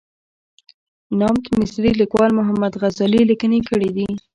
نامت 1.19 1.45
مصري 1.59 1.91
لیکوال 2.01 2.31
محمد 2.39 2.73
غزالي 2.81 3.21
لیکنې 3.31 3.59
کړې 3.69 3.89
دي. 3.95 4.07